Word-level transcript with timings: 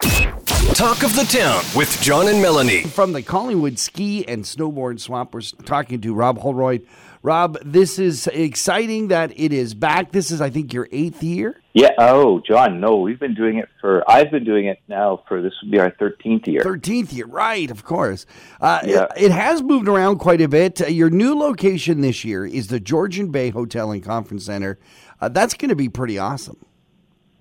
Talk 0.00 1.02
of 1.02 1.14
the 1.16 1.26
Town 1.28 1.62
with 1.76 2.00
John 2.00 2.28
and 2.28 2.40
Melanie. 2.40 2.82
From 2.84 3.12
the 3.12 3.22
Collingwood 3.22 3.78
Ski 3.78 4.26
and 4.28 4.44
Snowboard 4.44 5.00
Swap, 5.00 5.34
we're 5.34 5.40
talking 5.64 6.00
to 6.02 6.14
Rob 6.14 6.38
Holroyd. 6.38 6.86
Rob, 7.22 7.58
this 7.64 7.98
is 7.98 8.28
exciting 8.28 9.08
that 9.08 9.32
it 9.38 9.52
is 9.52 9.74
back. 9.74 10.12
This 10.12 10.30
is, 10.30 10.40
I 10.40 10.50
think, 10.50 10.72
your 10.72 10.88
eighth 10.92 11.22
year. 11.22 11.60
Yeah. 11.72 11.90
Oh, 11.98 12.40
John, 12.46 12.80
no, 12.80 12.98
we've 12.98 13.18
been 13.18 13.34
doing 13.34 13.58
it 13.58 13.68
for, 13.80 14.08
I've 14.08 14.30
been 14.30 14.44
doing 14.44 14.66
it 14.66 14.78
now 14.88 15.24
for, 15.26 15.42
this 15.42 15.52
would 15.62 15.72
be 15.72 15.80
our 15.80 15.90
13th 15.90 16.46
year. 16.46 16.60
13th 16.60 17.12
year, 17.12 17.26
right, 17.26 17.70
of 17.70 17.84
course. 17.84 18.24
Uh, 18.60 18.80
Yeah. 18.84 19.06
it, 19.16 19.24
it 19.24 19.32
has 19.32 19.62
moved 19.62 19.88
around 19.88 20.18
quite 20.18 20.40
a 20.40 20.48
bit. 20.48 20.80
Uh, 20.80 20.86
your 20.86 21.10
new 21.10 21.36
location 21.36 22.02
this 22.02 22.24
year 22.24 22.46
is 22.46 22.68
the 22.68 22.78
Georgian 22.78 23.30
Bay 23.32 23.50
Hotel 23.50 23.90
and 23.90 24.02
Conference 24.02 24.44
Center. 24.44 24.78
Uh, 25.20 25.28
that's 25.28 25.54
going 25.54 25.70
to 25.70 25.76
be 25.76 25.88
pretty 25.88 26.18
awesome. 26.18 26.56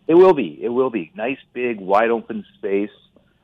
It 0.07 0.15
will 0.15 0.33
be. 0.33 0.57
It 0.61 0.69
will 0.69 0.89
be. 0.89 1.11
Nice, 1.15 1.37
big, 1.53 1.79
wide 1.79 2.09
open 2.09 2.45
space. 2.57 2.89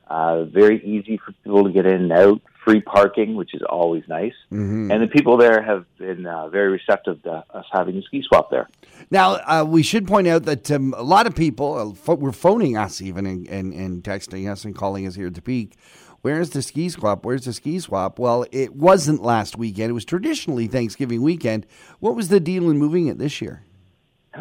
Uh, 0.08 0.44
very 0.44 0.84
easy 0.84 1.18
for 1.18 1.32
people 1.44 1.64
to 1.64 1.72
get 1.72 1.86
in 1.86 2.04
and 2.04 2.12
out. 2.12 2.42
Free 2.64 2.82
parking, 2.82 3.36
which 3.36 3.54
is 3.54 3.62
always 3.64 4.04
nice. 4.08 4.34
Mm-hmm. 4.52 4.92
And 4.92 5.04
the 5.04 5.08
people 5.08 5.38
there 5.38 5.62
have 5.62 5.86
been 5.98 6.26
uh, 6.26 6.48
very 6.48 6.70
receptive 6.70 7.22
to 7.24 7.44
us 7.50 7.66
having 7.72 7.98
a 7.98 8.02
ski 8.04 8.24
swap 8.26 8.50
there. 8.50 8.70
Now, 9.12 9.34
uh, 9.46 9.66
we 9.68 9.84
should 9.84 10.08
point 10.08 10.28
out 10.28 10.44
that 10.44 10.72
um, 10.72 10.94
a 10.96 11.04
lot 11.04 11.28
of 11.28 11.36
people 11.36 11.98
uh, 12.08 12.16
were 12.16 12.32
phoning 12.32 12.78
us 12.78 13.02
even 13.02 13.26
and, 13.26 13.48
and, 13.48 13.74
and 13.74 14.04
texting 14.04 14.50
us 14.50 14.64
and 14.64 14.74
calling 14.74 15.06
us 15.06 15.16
here 15.16 15.28
at 15.28 15.34
the 15.34 15.42
peak. 15.42 15.78
Where's 16.22 16.52
the 16.52 16.62
ski 16.62 16.88
swap? 16.88 17.26
Where's 17.26 17.44
the 17.44 17.52
ski 17.52 17.80
swap? 17.80 18.18
Well, 18.18 18.46
it 18.54 18.74
wasn't 18.74 19.22
last 19.22 19.58
weekend. 19.58 19.90
It 19.90 19.94
was 19.94 20.06
traditionally 20.06 20.68
Thanksgiving 20.68 21.22
weekend. 21.22 21.66
What 22.00 22.16
was 22.16 22.30
the 22.30 22.40
deal 22.40 22.70
in 22.70 22.78
moving 22.78 23.08
it 23.08 23.18
this 23.18 23.42
year? 23.42 23.64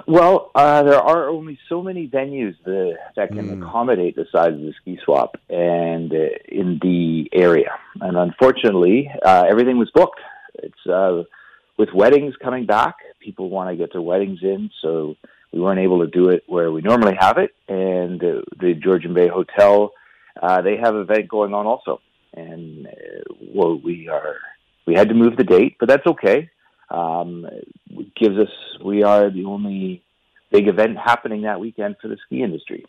Well, 0.07 0.51
uh, 0.55 0.83
there 0.85 1.01
are 1.01 1.29
only 1.29 1.59
so 1.69 1.83
many 1.83 2.09
venues 2.09 2.57
that, 2.65 2.97
that 3.17 3.29
can 3.29 3.63
accommodate 3.63 4.17
the 4.17 4.27
size 4.33 4.55
of 4.55 4.61
the 4.61 4.73
ski 4.81 4.99
swap 5.05 5.37
and 5.51 6.13
uh, 6.13 6.29
in 6.49 6.79
the 6.81 7.29
area. 7.33 7.73
And 8.01 8.17
unfortunately, 8.17 9.11
uh, 9.25 9.45
everything 9.49 9.79
was 9.79 9.91
booked. 9.91 10.21
It's 10.55 10.87
uh, 10.87 11.25
with 11.77 11.91
weddings 11.93 12.35
coming 12.43 12.65
back, 12.65 12.97
people 13.21 13.51
want 13.51 13.71
to 13.71 13.77
get 13.77 13.93
their 13.93 14.03
weddings 14.03 14.41
in, 14.43 14.71
so 14.81 15.17
we 15.53 15.61
weren't 15.61 15.81
able 15.81 16.01
to 16.01 16.07
do 16.07 16.31
it 16.31 16.45
where 16.47 16.73
we 16.73 16.81
normally 16.81 17.17
have 17.19 17.37
it. 17.37 17.55
And 17.69 18.23
uh, 18.23 18.43
the 18.59 18.75
Georgian 18.75 19.13
Bay 19.13 19.29
Hotel, 19.29 19.93
uh, 20.41 20.63
they 20.63 20.77
have 20.77 20.95
an 20.95 21.03
event 21.03 21.29
going 21.29 21.53
on 21.53 21.67
also, 21.67 22.01
and 22.35 22.87
uh, 22.87 23.35
well, 23.55 23.79
we 23.79 24.09
are 24.09 24.37
we 24.87 24.95
had 24.95 25.09
to 25.11 25.15
move 25.15 25.37
the 25.37 25.45
date, 25.45 25.77
but 25.79 25.89
that's 25.89 26.07
okay 26.07 26.51
um, 26.93 27.47
gives 28.15 28.39
us 28.39 28.51
we 28.85 29.03
are 29.03 29.31
the 29.31 29.45
only 29.45 30.03
big 30.51 30.69
event 30.69 30.99
happening 30.99 31.43
that 31.43 31.59
weekend 31.59 31.97
for 32.01 32.09
the 32.09 32.19
ski 32.27 32.43
industry. 32.43 32.85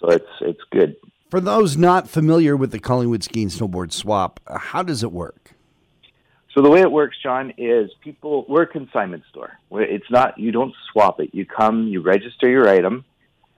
So 0.00 0.08
it's 0.08 0.30
it's 0.40 0.60
good. 0.70 0.96
For 1.30 1.40
those 1.40 1.76
not 1.76 2.08
familiar 2.08 2.56
with 2.56 2.70
the 2.70 2.78
Collingwood 2.78 3.22
Ski 3.22 3.42
and 3.42 3.50
Snowboard 3.50 3.92
Swap, 3.92 4.40
how 4.48 4.82
does 4.82 5.02
it 5.02 5.12
work? 5.12 5.52
So 6.54 6.62
the 6.62 6.70
way 6.70 6.80
it 6.80 6.90
works, 6.90 7.16
John, 7.22 7.52
is 7.58 7.90
people 8.00 8.46
we're 8.48 8.62
a 8.62 8.66
consignment 8.66 9.24
store. 9.28 9.58
It's 9.72 10.10
not 10.10 10.38
you 10.38 10.52
don't 10.52 10.74
swap 10.92 11.20
it. 11.20 11.34
You 11.34 11.44
come, 11.44 11.88
you 11.88 12.00
register 12.00 12.48
your 12.48 12.68
item, 12.68 13.04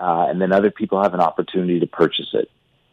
uh, 0.00 0.26
and 0.28 0.40
then 0.40 0.52
other 0.52 0.70
people 0.70 1.02
have 1.02 1.14
an 1.14 1.20
opportunity 1.20 1.78
to 1.80 1.86
purchase 1.86 2.30
it. 2.32 2.50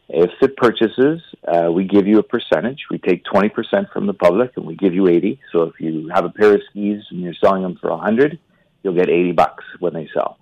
If 0.08 0.30
it 0.40 0.56
purchases, 0.56 1.20
uh, 1.46 1.70
we 1.70 1.84
give 1.84 2.06
you 2.06 2.18
a 2.18 2.22
percentage. 2.22 2.86
We 2.90 2.98
take 2.98 3.24
20% 3.24 3.92
from 3.92 4.06
the 4.06 4.14
public 4.14 4.52
and 4.56 4.64
we 4.64 4.74
give 4.74 4.94
you 4.94 5.06
80. 5.06 5.38
So 5.52 5.64
if 5.64 5.80
you 5.80 6.08
have 6.14 6.24
a 6.24 6.30
pair 6.30 6.54
of 6.54 6.62
skis 6.70 7.04
and 7.10 7.20
you're 7.20 7.34
selling 7.34 7.62
them 7.62 7.76
for 7.80 7.90
100, 7.90 8.38
you'll 8.82 8.94
get 8.94 9.10
80 9.10 9.32
bucks 9.32 9.64
when 9.80 9.92
they 9.92 10.08
sell. 10.14 10.38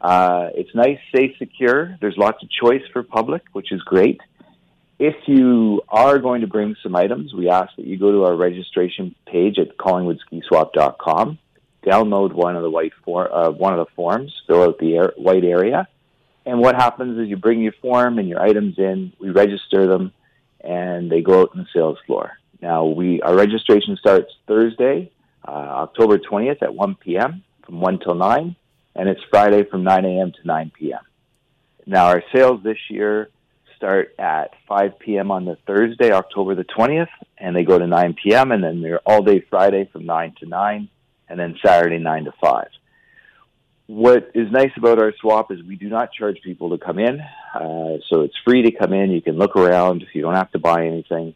Uh, 0.00 0.48
it's 0.54 0.74
nice, 0.74 0.98
safe, 1.14 1.36
secure. 1.38 1.98
There's 2.00 2.16
lots 2.16 2.42
of 2.42 2.50
choice 2.50 2.82
for 2.92 3.02
public, 3.02 3.42
which 3.52 3.72
is 3.72 3.82
great. 3.82 4.20
If 4.98 5.16
you 5.26 5.82
are 5.88 6.18
going 6.18 6.40
to 6.40 6.46
bring 6.46 6.74
some 6.82 6.96
items, 6.96 7.34
we 7.34 7.50
ask 7.50 7.74
that 7.76 7.86
you 7.86 7.98
go 7.98 8.12
to 8.12 8.24
our 8.24 8.36
registration 8.36 9.14
page 9.26 9.58
at 9.58 9.76
collingwoodskiswap.com, 9.76 11.38
download 11.86 12.32
one 12.32 12.56
of 12.56 12.62
the 12.62 12.70
white 12.70 12.92
for, 13.04 13.32
uh, 13.32 13.50
one 13.50 13.78
of 13.78 13.86
the 13.86 13.92
forms, 13.94 14.34
fill 14.46 14.62
out 14.62 14.78
the 14.78 14.96
air, 14.96 15.12
white 15.16 15.44
area, 15.44 15.88
and 16.46 16.58
what 16.58 16.74
happens 16.74 17.18
is 17.18 17.28
you 17.28 17.36
bring 17.36 17.60
your 17.60 17.74
form 17.80 18.18
and 18.18 18.28
your 18.28 18.40
items 18.40 18.78
in, 18.78 19.12
we 19.20 19.30
register 19.30 19.86
them, 19.86 20.12
and 20.60 21.10
they 21.10 21.20
go 21.20 21.42
out 21.42 21.50
on 21.54 21.58
the 21.58 21.66
sales 21.72 21.98
floor. 22.06 22.32
Now, 22.60 22.86
we 22.86 23.20
our 23.22 23.34
registration 23.34 23.96
starts 23.96 24.32
Thursday, 24.46 25.10
uh, 25.46 25.50
October 25.50 26.18
20th 26.18 26.62
at 26.62 26.74
1 26.74 26.94
p.m. 26.96 27.42
from 27.64 27.80
1 27.80 28.00
till 28.00 28.14
9, 28.14 28.56
and 28.94 29.08
it's 29.08 29.20
Friday 29.30 29.64
from 29.64 29.84
9 29.84 30.04
a.m. 30.04 30.32
to 30.32 30.38
9 30.46 30.72
p.m. 30.78 31.00
Now, 31.86 32.06
our 32.06 32.22
sales 32.34 32.62
this 32.62 32.78
year 32.88 33.30
start 33.76 34.14
at 34.18 34.52
5 34.68 34.98
p.m. 34.98 35.30
on 35.30 35.46
the 35.46 35.56
Thursday, 35.66 36.12
October 36.12 36.54
the 36.54 36.64
20th, 36.64 37.08
and 37.38 37.56
they 37.56 37.64
go 37.64 37.78
to 37.78 37.86
9 37.86 38.16
p.m., 38.22 38.52
and 38.52 38.62
then 38.62 38.82
they're 38.82 39.00
all 39.06 39.22
day 39.22 39.40
Friday 39.48 39.88
from 39.90 40.04
9 40.04 40.34
to 40.40 40.46
9, 40.46 40.88
and 41.28 41.40
then 41.40 41.58
Saturday 41.62 41.98
9 41.98 42.24
to 42.24 42.32
5 42.40 42.68
what 43.90 44.30
is 44.34 44.52
nice 44.52 44.70
about 44.76 45.02
our 45.02 45.12
swap 45.20 45.50
is 45.50 45.58
we 45.64 45.74
do 45.74 45.88
not 45.88 46.12
charge 46.12 46.40
people 46.44 46.70
to 46.70 46.78
come 46.78 47.00
in. 47.00 47.20
Uh, 47.20 47.98
so 48.08 48.20
it's 48.20 48.36
free 48.44 48.62
to 48.62 48.70
come 48.70 48.92
in. 48.92 49.10
You 49.10 49.20
can 49.20 49.36
look 49.36 49.56
around. 49.56 50.04
You 50.14 50.22
don't 50.22 50.36
have 50.36 50.52
to 50.52 50.60
buy 50.60 50.86
anything. 50.86 51.34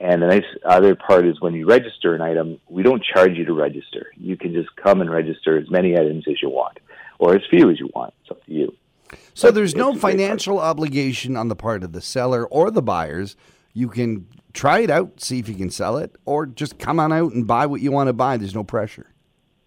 And 0.00 0.20
the 0.20 0.26
nice 0.26 0.44
other 0.66 0.94
part 0.96 1.26
is 1.26 1.40
when 1.40 1.54
you 1.54 1.66
register 1.66 2.14
an 2.14 2.20
item, 2.20 2.60
we 2.68 2.82
don't 2.82 3.02
charge 3.02 3.38
you 3.38 3.46
to 3.46 3.54
register. 3.54 4.08
You 4.18 4.36
can 4.36 4.52
just 4.52 4.68
come 4.76 5.00
and 5.00 5.10
register 5.10 5.56
as 5.56 5.70
many 5.70 5.94
items 5.94 6.24
as 6.28 6.42
you 6.42 6.50
want, 6.50 6.78
or 7.18 7.36
as 7.36 7.40
few 7.48 7.70
as 7.70 7.80
you 7.80 7.88
want. 7.94 8.12
It's 8.20 8.32
up 8.32 8.44
to 8.44 8.52
you. 8.52 8.76
So 9.32 9.50
there's 9.50 9.74
no 9.74 9.94
financial 9.94 10.58
obligation 10.58 11.38
on 11.38 11.48
the 11.48 11.56
part 11.56 11.82
of 11.82 11.92
the 11.92 12.02
seller 12.02 12.44
or 12.44 12.70
the 12.70 12.82
buyers. 12.82 13.34
You 13.72 13.88
can 13.88 14.26
try 14.52 14.80
it 14.80 14.90
out, 14.90 15.22
see 15.22 15.38
if 15.38 15.48
you 15.48 15.54
can 15.54 15.70
sell 15.70 15.96
it, 15.96 16.14
or 16.26 16.44
just 16.44 16.78
come 16.78 17.00
on 17.00 17.14
out 17.14 17.32
and 17.32 17.46
buy 17.46 17.64
what 17.64 17.80
you 17.80 17.92
want 17.92 18.08
to 18.08 18.12
buy. 18.12 18.36
There's 18.36 18.54
no 18.54 18.62
pressure. 18.62 19.06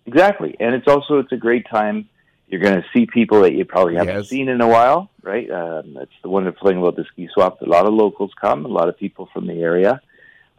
Exactly, 0.06 0.56
and 0.60 0.76
it's 0.76 0.88
also 0.88 1.18
it's 1.18 1.32
a 1.32 1.38
great 1.38 1.66
time. 1.68 2.08
You're 2.48 2.62
going 2.62 2.76
to 2.76 2.86
see 2.94 3.06
people 3.06 3.42
that 3.42 3.54
you 3.54 3.66
probably 3.66 3.96
haven't 3.96 4.16
Yes. 4.16 4.30
seen 4.30 4.48
in 4.48 4.62
a 4.62 4.68
while, 4.68 5.10
right? 5.22 5.50
Um, 5.52 5.94
that's 5.96 6.12
the 6.24 6.30
wonderful 6.30 6.68
thing 6.68 6.78
about 6.78 6.96
the 6.96 7.04
ski 7.12 7.28
swap. 7.34 7.62
A 7.62 7.66
lot 7.66 7.86
of 7.86 7.94
locals 7.94 8.32
come, 8.40 8.64
a 8.66 8.70
lot 8.70 8.88
of 8.88 8.98
people 8.98 9.28
from 9.34 9.48
the 9.48 9.56
area. 9.62 10.02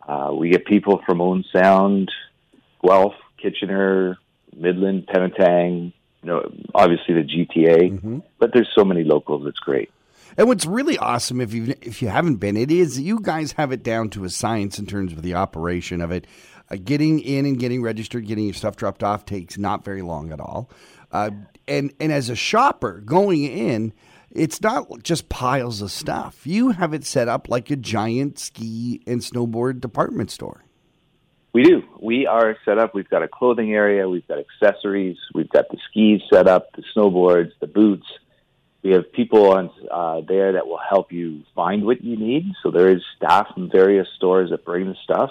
Uh, 0.06 0.31
we 0.34 0.50
get 0.50 0.66
people 0.66 1.00
from 1.06 1.21
Owen 1.21 1.44
Sound, 1.54 2.10
Guelph, 2.84 3.15
Kitchener, 3.43 4.19
Midland, 4.54 5.06
Penetang. 5.06 5.93
You 6.22 6.28
know, 6.28 6.53
obviously 6.75 7.15
the 7.15 7.22
GTA, 7.22 8.22
but 8.38 8.53
there's 8.53 8.69
so 8.76 8.84
many 8.84 9.05
locals. 9.05 9.47
It's 9.47 9.60
great. 9.60 9.91
And 10.37 10.47
what's 10.49 10.66
really 10.66 10.99
awesome, 10.99 11.41
if 11.41 11.55
you 11.55 11.75
if 11.81 12.03
you 12.03 12.09
haven't 12.09 12.37
been, 12.37 12.56
it 12.56 12.70
is 12.70 13.00
you 13.00 13.20
guys 13.20 13.53
have 13.53 13.70
it 13.72 13.82
down 13.82 14.10
to 14.10 14.25
a 14.25 14.31
science 14.31 14.78
in 14.78 14.87
terms 14.87 15.12
of 15.12 15.22
the 15.22 15.34
operation 15.34 16.00
of 16.00 16.10
it. 16.10 16.26
Uh, 16.70 16.76
getting 16.84 17.20
in 17.20 17.47
and 17.47 17.59
getting 17.59 17.82
registered, 17.82 18.26
getting 18.26 18.44
your 18.44 18.55
stuff 18.55 18.76
dropped 18.76 19.03
off 19.03 19.25
takes 19.25 19.56
not 19.56 19.84
very 19.84 20.03
long 20.03 20.32
at 20.32 20.41
all. 20.41 20.69
Uh, 21.12 21.31
and 21.69 21.93
and 22.01 22.12
as 22.12 22.31
a 22.31 22.37
shopper 22.37 23.01
going 23.05 23.45
in, 23.45 23.93
it's 24.31 24.61
not 24.61 25.03
just 25.03 25.29
piles 25.29 25.83
of 25.83 25.91
stuff. 25.91 26.47
You 26.47 26.71
have 26.71 26.95
it 26.95 27.05
set 27.05 27.29
up 27.29 27.49
like 27.49 27.71
a 27.71 27.77
giant 27.77 28.39
ski 28.39 29.03
and 29.06 29.21
snowboard 29.21 29.81
department 29.81 30.31
store. 30.31 30.65
We 31.53 31.62
do. 31.62 31.83
We 32.01 32.27
are 32.27 32.56
set 32.65 32.79
up. 32.79 32.95
We've 32.95 33.09
got 33.09 33.23
a 33.23 33.29
clothing 33.29 33.73
area. 33.73 34.09
We've 34.09 34.27
got 34.29 34.39
accessories. 34.39 35.17
We've 35.34 35.49
got 35.49 35.69
the 35.71 35.79
skis 35.89 36.21
set 36.33 36.47
up, 36.47 36.69
the 36.77 36.84
snowboards, 36.95 37.53
the 37.61 37.67
boots. 37.67 38.06
We 38.83 38.93
have 38.93 39.11
people 39.12 39.50
on 39.50 39.71
uh, 39.91 40.21
there 40.29 40.53
that 40.53 40.67
will 40.67 40.79
help 40.79 41.11
you 41.11 41.43
find 41.55 41.85
what 41.85 42.05
you 42.05 42.17
need. 42.17 42.53
So 42.62 42.71
there 42.71 42.91
is 42.91 43.03
staff 43.17 43.49
from 43.55 43.71
various 43.71 44.06
stores 44.17 44.50
that 44.50 44.65
bring 44.65 44.87
the 44.87 44.97
stuff, 45.03 45.31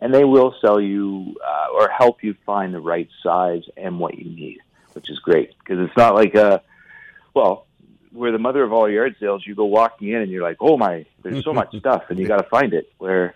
and 0.00 0.12
they 0.12 0.24
will 0.24 0.54
sell 0.60 0.80
you 0.80 1.36
uh, 1.46 1.66
or 1.74 1.88
help 1.88 2.24
you 2.24 2.34
find 2.44 2.74
the 2.74 2.80
right 2.80 3.08
size 3.22 3.62
and 3.76 4.00
what 4.00 4.18
you 4.18 4.24
need, 4.24 4.58
which 5.00 5.10
is 5.10 5.18
great 5.20 5.58
because 5.58 5.78
it's 5.86 5.96
not 5.96 6.14
like 6.14 6.34
a 6.34 6.62
well. 7.34 7.66
We're 8.12 8.32
the 8.32 8.38
mother 8.38 8.64
of 8.64 8.72
all 8.72 8.90
yard 8.90 9.14
sales. 9.20 9.44
You 9.46 9.54
go 9.54 9.66
walking 9.66 10.08
in 10.08 10.16
and 10.16 10.30
you're 10.30 10.42
like, 10.42 10.58
"Oh 10.60 10.76
my, 10.76 11.06
there's 11.22 11.44
so 11.44 11.54
much 11.54 11.74
stuff," 11.78 12.04
and 12.10 12.18
you 12.18 12.26
got 12.26 12.38
to 12.38 12.48
find 12.48 12.74
it. 12.74 12.92
Where 12.98 13.34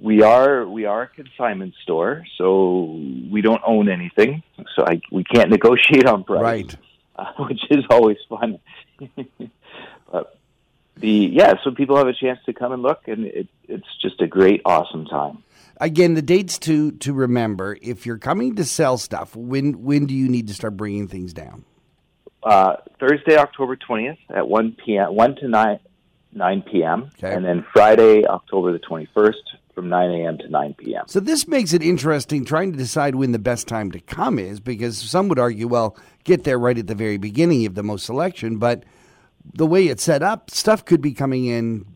we 0.00 0.22
are 0.22 0.66
we 0.66 0.86
are 0.86 1.02
a 1.02 1.08
consignment 1.08 1.74
store, 1.82 2.24
so 2.38 2.98
we 3.30 3.42
don't 3.42 3.60
own 3.66 3.90
anything. 3.90 4.42
So 4.76 4.86
I, 4.86 5.00
we 5.10 5.24
can't 5.24 5.50
negotiate 5.50 6.06
on 6.06 6.24
price, 6.24 6.40
Right. 6.40 6.76
Uh, 7.16 7.32
which 7.44 7.60
is 7.70 7.84
always 7.90 8.18
fun. 8.28 8.58
but 10.10 10.38
the 10.96 11.10
yeah, 11.10 11.54
so 11.62 11.72
people 11.72 11.96
have 11.96 12.06
a 12.06 12.14
chance 12.14 12.38
to 12.46 12.54
come 12.54 12.72
and 12.72 12.82
look, 12.82 13.06
and 13.06 13.26
it, 13.26 13.48
it's 13.68 13.96
just 14.00 14.20
a 14.22 14.26
great, 14.26 14.62
awesome 14.64 15.04
time. 15.06 15.42
Again, 15.82 16.14
the 16.14 16.22
dates 16.22 16.58
to 16.60 16.92
to 16.92 17.12
remember. 17.12 17.76
If 17.82 18.06
you're 18.06 18.16
coming 18.16 18.54
to 18.54 18.64
sell 18.64 18.98
stuff, 18.98 19.34
when 19.34 19.82
when 19.82 20.06
do 20.06 20.14
you 20.14 20.28
need 20.28 20.46
to 20.46 20.54
start 20.54 20.76
bringing 20.76 21.08
things 21.08 21.32
down? 21.32 21.64
Uh, 22.44 22.76
Thursday, 23.00 23.36
October 23.36 23.74
twentieth 23.74 24.18
at 24.32 24.46
one 24.46 24.76
p.m. 24.84 25.12
one 25.14 25.34
to 25.36 25.48
nine 25.48 25.80
nine 26.32 26.62
p.m. 26.62 27.10
Okay. 27.18 27.34
and 27.34 27.44
then 27.44 27.66
Friday, 27.72 28.24
October 28.24 28.72
the 28.72 28.78
twenty 28.78 29.08
first 29.12 29.42
from 29.74 29.88
nine 29.88 30.10
a.m. 30.10 30.38
to 30.38 30.48
nine 30.48 30.74
p.m. 30.74 31.04
So 31.08 31.18
this 31.18 31.48
makes 31.48 31.72
it 31.72 31.82
interesting 31.82 32.44
trying 32.44 32.70
to 32.70 32.78
decide 32.78 33.16
when 33.16 33.32
the 33.32 33.40
best 33.40 33.66
time 33.66 33.90
to 33.90 33.98
come 33.98 34.38
is 34.38 34.60
because 34.60 34.96
some 34.98 35.26
would 35.28 35.38
argue, 35.40 35.66
well, 35.66 35.96
get 36.22 36.44
there 36.44 36.60
right 36.60 36.78
at 36.78 36.86
the 36.86 36.94
very 36.94 37.16
beginning 37.16 37.66
of 37.66 37.74
the 37.74 37.82
most 37.82 38.06
selection, 38.06 38.58
but 38.58 38.84
the 39.54 39.66
way 39.66 39.88
it's 39.88 40.04
set 40.04 40.22
up, 40.22 40.48
stuff 40.48 40.84
could 40.84 41.00
be 41.00 41.12
coming 41.12 41.46
in 41.46 41.86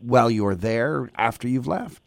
while 0.00 0.30
you're 0.30 0.56
there 0.56 1.10
after 1.16 1.46
you've 1.46 1.68
left. 1.68 2.05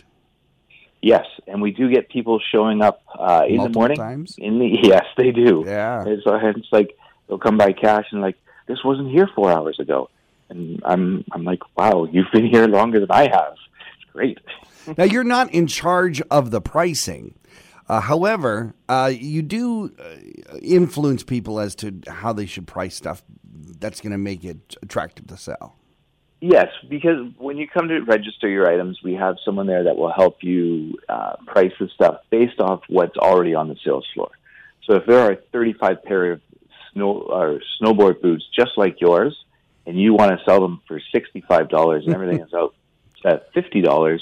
Yes, 1.02 1.26
and 1.48 1.62
we 1.62 1.72
do 1.72 1.90
get 1.90 2.10
people 2.10 2.40
showing 2.52 2.82
up 2.82 3.02
uh, 3.18 3.44
in 3.48 3.58
the 3.58 3.70
morning. 3.70 3.98
times? 3.98 4.36
In 4.38 4.60
the 4.60 4.80
yes, 4.84 5.06
they 5.18 5.32
do. 5.32 5.64
Yeah. 5.66 6.04
It's, 6.06 6.24
it's 6.26 6.68
like 6.72 6.98
they'll 7.28 7.38
come 7.38 7.58
by 7.58 7.72
cash 7.72 8.08
and 8.12 8.22
like 8.22 8.38
this 8.68 8.84
wasn't 8.84 9.10
here 9.10 9.30
four 9.34 9.52
hours 9.52 9.80
ago, 9.80 10.10
and 10.50 10.82
I'm 10.86 11.24
I'm 11.32 11.44
like, 11.44 11.62
wow, 11.78 12.08
you've 12.12 12.32
been 12.34 12.46
here 12.46 12.68
longer 12.68 13.00
than 13.00 13.12
I 13.12 13.30
have. 13.32 13.54
It's 13.54 14.12
great. 14.12 14.40
now 14.98 15.06
you're 15.06 15.24
not 15.24 15.54
in 15.54 15.68
charge 15.68 16.22
of 16.30 16.52
the 16.52 16.62
pricing. 16.62 17.36
Uh, 17.88 18.02
however, 18.02 18.76
uh, 18.88 19.12
you 19.12 19.42
do 19.42 19.92
uh, 20.00 20.58
influence 20.62 21.24
people 21.24 21.60
as 21.60 21.74
to 21.76 22.00
how 22.08 22.34
they 22.34 22.46
should 22.46 22.68
price 22.68 22.96
stuff. 22.96 23.24
That's 23.80 24.02
going 24.02 24.12
to 24.12 24.18
make 24.18 24.44
it 24.44 24.76
attractive 24.84 25.28
to 25.28 25.38
sell. 25.38 25.76
Yes, 26.42 26.68
because 26.88 27.32
when 27.38 27.58
you 27.58 27.68
come 27.68 27.90
to 27.90 28.00
register 28.00 28.48
your 28.48 28.72
items, 28.72 29.00
we 29.04 29.14
have 29.16 29.36
someone 29.44 29.68
there 29.68 29.84
that 29.84 29.98
will 29.98 30.12
help 30.12 30.42
you 30.42 30.98
uh, 31.10 31.36
price 31.46 31.74
the 31.80 31.90
stuff 31.90 32.22
based 32.30 32.60
off 32.62 32.82
what's 32.88 33.18
already 33.18 33.56
on 33.56 33.68
the 33.68 33.76
sales 33.84 34.08
floor. 34.14 34.30
So 34.86 34.96
if 34.96 35.06
there 35.06 35.20
are 35.20 35.36
35 35.52 36.04
pair 36.04 36.32
of 36.32 36.42
snow 36.94 37.12
or 37.12 37.60
snowboard 37.82 38.22
boots 38.22 38.46
just 38.56 38.72
like 38.78 39.02
yours, 39.02 39.36
and 39.86 40.00
you 40.00 40.14
want 40.14 40.38
to 40.38 40.44
sell 40.46 40.62
them 40.62 40.82
for 40.88 41.02
$65 41.14 42.04
and 42.06 42.14
everything 42.14 42.42
is 42.42 42.54
out 42.54 42.76
at 43.26 43.54
$50, 43.54 44.20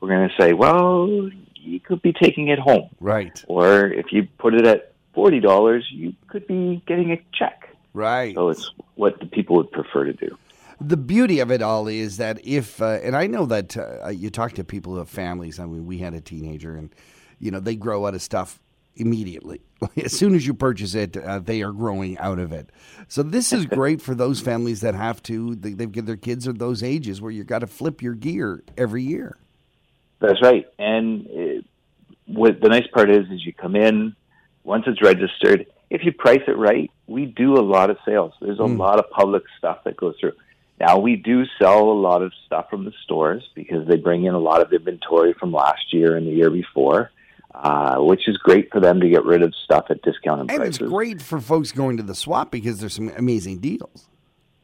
we're 0.00 0.08
going 0.08 0.28
to 0.28 0.34
say, 0.42 0.52
well, 0.52 1.30
you 1.54 1.80
could 1.80 2.02
be 2.02 2.12
taking 2.12 2.48
it 2.48 2.58
home. 2.58 2.90
Right. 3.00 3.42
Or 3.48 3.86
if 3.86 4.12
you 4.12 4.28
put 4.38 4.54
it 4.54 4.66
at 4.66 4.92
$40, 5.16 5.82
you 5.90 6.14
could 6.28 6.46
be 6.46 6.82
getting 6.86 7.12
a 7.12 7.22
check. 7.32 7.74
Right. 7.94 8.34
So 8.34 8.50
it's 8.50 8.70
what 8.94 9.20
the 9.20 9.26
people 9.26 9.56
would 9.56 9.70
prefer 9.70 10.04
to 10.04 10.12
do. 10.12 10.36
The 10.80 10.96
beauty 10.96 11.40
of 11.40 11.50
it 11.50 11.62
all 11.62 11.88
is 11.88 12.18
that 12.18 12.40
if, 12.44 12.82
uh, 12.82 12.98
and 13.02 13.16
I 13.16 13.26
know 13.26 13.46
that 13.46 13.76
uh, 13.76 14.08
you 14.08 14.30
talk 14.30 14.52
to 14.52 14.64
people 14.64 14.92
who 14.92 14.98
have 14.98 15.08
families. 15.08 15.58
I 15.58 15.66
mean, 15.66 15.86
we 15.86 15.98
had 15.98 16.14
a 16.14 16.20
teenager, 16.20 16.76
and 16.76 16.94
you 17.38 17.50
know 17.50 17.60
they 17.60 17.76
grow 17.76 18.06
out 18.06 18.14
of 18.14 18.22
stuff 18.22 18.60
immediately. 18.96 19.60
As 20.04 20.12
soon 20.12 20.34
as 20.34 20.46
you 20.46 20.54
purchase 20.54 20.94
it, 20.94 21.16
uh, 21.16 21.38
they 21.38 21.62
are 21.62 21.72
growing 21.72 22.18
out 22.18 22.38
of 22.38 22.52
it. 22.52 22.70
So 23.08 23.22
this 23.22 23.52
is 23.52 23.66
great 23.66 24.00
for 24.00 24.14
those 24.14 24.40
families 24.40 24.80
that 24.80 24.94
have 24.94 25.22
to. 25.24 25.54
They, 25.54 25.72
they've 25.72 25.92
got 25.92 26.06
their 26.06 26.16
kids 26.16 26.48
at 26.48 26.58
those 26.58 26.82
ages 26.82 27.20
where 27.20 27.30
you've 27.30 27.46
got 27.46 27.60
to 27.60 27.66
flip 27.66 28.02
your 28.02 28.14
gear 28.14 28.62
every 28.76 29.02
year. 29.02 29.38
That's 30.20 30.40
right. 30.42 30.66
And 30.78 31.26
it, 31.28 31.64
what 32.26 32.60
the 32.60 32.68
nice 32.68 32.86
part 32.92 33.10
is, 33.10 33.30
is 33.30 33.44
you 33.44 33.52
come 33.52 33.76
in 33.76 34.16
once 34.64 34.84
it's 34.86 35.02
registered. 35.02 35.66
If 35.90 36.04
you 36.04 36.12
price 36.12 36.42
it 36.48 36.56
right, 36.56 36.90
we 37.06 37.26
do 37.26 37.54
a 37.54 37.62
lot 37.62 37.90
of 37.90 37.98
sales. 38.04 38.32
There's 38.40 38.58
a 38.58 38.64
lot 38.64 38.98
of 38.98 39.08
public 39.10 39.44
stuff 39.56 39.84
that 39.84 39.96
goes 39.96 40.16
through. 40.18 40.32
Now 40.86 40.98
we 40.98 41.16
do 41.16 41.44
sell 41.60 41.80
a 41.90 41.98
lot 41.98 42.22
of 42.22 42.32
stuff 42.46 42.70
from 42.70 42.84
the 42.84 42.92
stores 43.02 43.42
because 43.54 43.88
they 43.88 43.96
bring 43.96 44.24
in 44.24 44.34
a 44.34 44.38
lot 44.38 44.60
of 44.62 44.72
inventory 44.72 45.32
from 45.34 45.52
last 45.52 45.92
year 45.92 46.16
and 46.16 46.26
the 46.26 46.30
year 46.30 46.50
before, 46.50 47.10
uh, 47.54 47.96
which 47.98 48.28
is 48.28 48.36
great 48.36 48.70
for 48.70 48.78
them 48.80 49.00
to 49.00 49.08
get 49.08 49.24
rid 49.24 49.42
of 49.42 49.52
stuff 49.64 49.86
at 49.90 50.00
discounted 50.02 50.48
And 50.50 50.58
prices. 50.58 50.80
it's 50.80 50.88
great 50.88 51.20
for 51.20 51.40
folks 51.40 51.72
going 51.72 51.96
to 51.96 52.02
the 52.04 52.14
swap 52.14 52.50
because 52.52 52.78
there's 52.78 52.94
some 52.94 53.08
amazing 53.16 53.58
deals. 53.58 54.08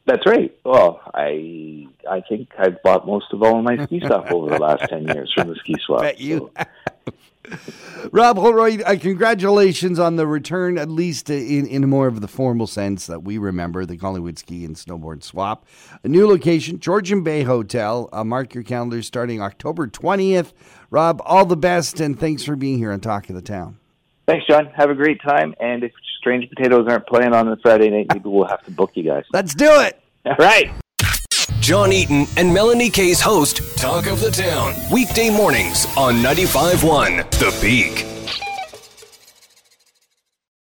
That's 0.04 0.26
right. 0.26 0.52
Well, 0.64 1.00
I 1.14 1.86
I 2.10 2.22
think 2.28 2.50
I've 2.58 2.82
bought 2.82 3.06
most 3.06 3.26
of 3.32 3.42
all 3.42 3.58
of 3.58 3.64
my 3.64 3.84
ski 3.86 4.00
stuff 4.04 4.30
over 4.32 4.50
the 4.50 4.58
last 4.58 4.88
ten 4.88 5.04
years 5.06 5.32
from 5.32 5.48
the 5.48 5.54
ski 5.56 5.74
swap. 5.86 6.00
Bet 6.08 6.20
you. 6.20 6.50
So- 6.56 6.64
Rob 8.12 8.36
Holroyd, 8.36 8.82
uh, 8.84 8.96
congratulations 8.98 9.98
on 9.98 10.16
the 10.16 10.26
return, 10.26 10.78
at 10.78 10.88
least 10.88 11.30
uh, 11.30 11.34
in, 11.34 11.66
in 11.66 11.88
more 11.88 12.06
of 12.06 12.20
the 12.20 12.28
formal 12.28 12.66
sense 12.66 13.06
that 13.06 13.22
we 13.22 13.38
remember, 13.38 13.84
the 13.84 13.96
Collingwood 13.96 14.38
Ski 14.38 14.64
and 14.64 14.76
Snowboard 14.76 15.22
Swap. 15.22 15.66
A 16.04 16.08
new 16.08 16.26
location, 16.26 16.78
Georgian 16.78 17.22
Bay 17.22 17.42
Hotel. 17.42 18.08
Uh, 18.12 18.24
mark 18.24 18.54
your 18.54 18.64
calendars 18.64 19.06
starting 19.06 19.40
October 19.40 19.86
20th. 19.86 20.52
Rob, 20.90 21.20
all 21.24 21.44
the 21.44 21.56
best, 21.56 22.00
and 22.00 22.18
thanks 22.18 22.44
for 22.44 22.56
being 22.56 22.78
here 22.78 22.92
on 22.92 23.00
Talk 23.00 23.28
of 23.28 23.34
the 23.34 23.42
Town. 23.42 23.78
Thanks, 24.26 24.46
John. 24.46 24.66
Have 24.76 24.90
a 24.90 24.94
great 24.94 25.20
time. 25.20 25.54
And 25.60 25.82
if 25.82 25.92
Strange 26.18 26.48
Potatoes 26.48 26.86
aren't 26.88 27.06
playing 27.06 27.34
on 27.34 27.50
the 27.50 27.56
Friday 27.56 27.90
night, 27.90 28.06
maybe 28.12 28.28
we'll 28.28 28.46
have 28.48 28.64
to 28.64 28.70
book 28.70 28.92
you 28.94 29.02
guys. 29.02 29.24
Let's 29.32 29.54
do 29.54 29.68
it. 29.80 30.00
All 30.24 30.36
right. 30.38 30.70
John 31.62 31.92
Eaton 31.92 32.26
and 32.36 32.52
Melanie 32.52 32.90
Kay's 32.90 33.20
host, 33.20 33.60
Talk 33.78 34.08
of 34.08 34.18
the 34.18 34.32
Town, 34.32 34.74
weekday 34.90 35.30
mornings 35.30 35.86
on 35.96 36.14
95.1 36.16 37.30
The 37.38 37.56
Peak. 37.60 38.11